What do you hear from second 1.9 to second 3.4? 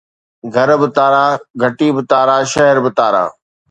به تارا، شهر به تارا